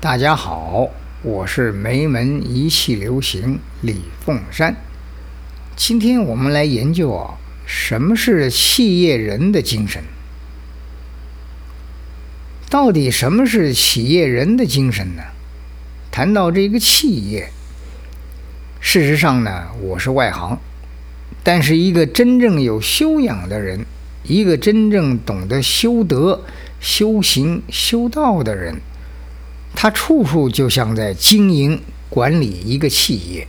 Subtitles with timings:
[0.00, 0.88] 大家好，
[1.22, 4.74] 我是梅门一气流行李凤山。
[5.76, 10.02] 今天我们来研究啊，什么是企业人的精神？
[12.68, 15.22] 到底什么是企业人的精神呢？
[16.10, 17.52] 谈到这个企业，
[18.80, 20.58] 事实上呢，我是外行，
[21.42, 23.86] 但是一个真正有修养的人，
[24.24, 26.44] 一个真正懂得修德、
[26.80, 28.80] 修行、修道的人。
[29.74, 33.46] 他处处就像在经营管理一个企业，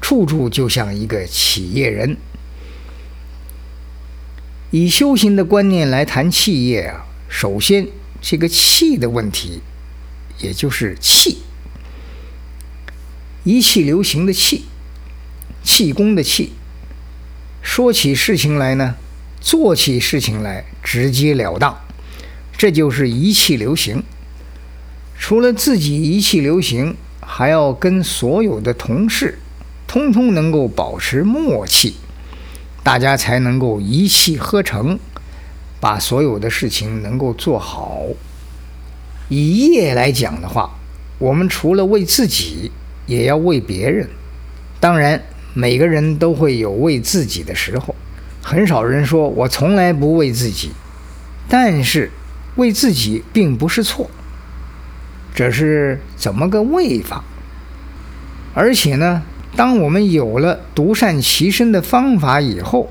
[0.00, 2.16] 处处就像一个企业人。
[4.72, 7.88] 以修行的观念来谈企业啊，首先
[8.20, 9.60] 这个气的问题，
[10.38, 11.38] 也就是气，
[13.44, 14.66] 一气流行的气，
[15.62, 16.52] 气功的气，
[17.62, 18.96] 说起事情来呢，
[19.40, 21.78] 做起事情来直截了当，
[22.56, 24.02] 这就是一气流行。
[25.18, 29.38] 除了自己一气流行，还要跟所有的同事，
[29.86, 31.96] 通通能够保持默契，
[32.82, 34.98] 大家才能够一气呵成，
[35.78, 38.02] 把所有的事情能够做好。
[39.28, 40.70] 以业来讲的话，
[41.18, 42.72] 我们除了为自己，
[43.06, 44.08] 也要为别人。
[44.80, 45.22] 当然，
[45.54, 47.94] 每个人都会有为自己的时候，
[48.42, 50.70] 很少人说我从来不为自己，
[51.48, 52.10] 但是
[52.56, 54.10] 为自己并不是错。
[55.34, 57.24] 这是怎么个为法？
[58.54, 59.22] 而且呢，
[59.56, 62.90] 当我们有了独善其身的方法以后，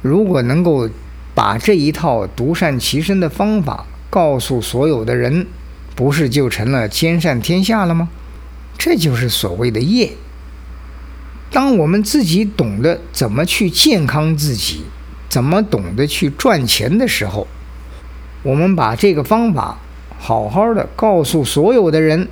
[0.00, 0.88] 如果能够
[1.34, 5.46] 把这一套独善其身的方法告诉所有的人，
[5.94, 8.08] 不是就成了兼善天下了吗？
[8.78, 10.12] 这就是所谓的业。
[11.52, 14.84] 当我们自己懂得怎么去健康自己，
[15.28, 17.46] 怎么懂得去赚钱的时候，
[18.42, 19.78] 我们把这个方法。
[20.18, 22.28] 好好的告诉所有的人，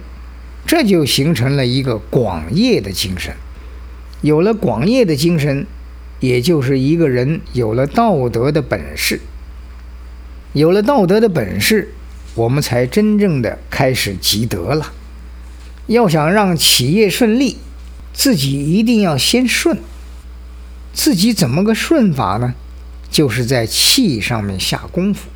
[0.64, 3.34] 这就形成了一个广业的精神。
[4.20, 5.66] 有了广业的精神，
[6.20, 9.20] 也就是一个人有了道德的本事。
[10.52, 11.92] 有了道德的本事，
[12.36, 14.92] 我们才真正的开始积德了。
[15.88, 17.56] 要想让企业顺利，
[18.12, 19.78] 自己一定要先顺。
[20.92, 22.54] 自己怎么个顺法呢？
[23.10, 25.28] 就是在气上面下功夫。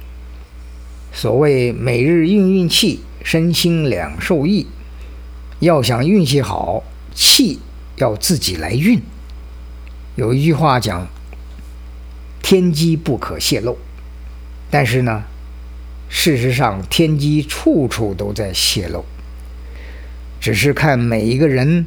[1.12, 4.66] 所谓每日运运气，身心两受益。
[5.60, 6.82] 要想运气好，
[7.14, 7.60] 气
[7.96, 9.00] 要自己来运。
[10.16, 11.06] 有一句话讲
[12.42, 13.78] ：“天机不可泄露。”
[14.70, 15.24] 但是呢，
[16.08, 19.04] 事实上天机处处都在泄露，
[20.40, 21.86] 只是看每一个人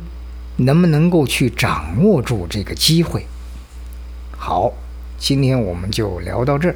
[0.57, 3.25] 能不能够去掌握住这个机会。
[4.37, 4.73] 好，
[5.17, 6.75] 今天我们就聊到这儿。